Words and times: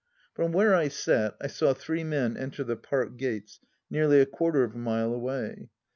From 0.33 0.51
where 0.51 0.73
I 0.73 0.87
sat, 0.87 1.37
I 1.39 1.45
saw 1.45 1.75
three 1.75 2.03
men 2.03 2.35
enter 2.35 2.63
the 2.63 2.75
Park 2.75 3.17
gates 3.17 3.59
nearly 3.87 4.19
a 4.19 4.25
quarter 4.25 4.63
of 4.63 4.73
a 4.73 4.77
mile 4.79 5.13
away. 5.13 5.69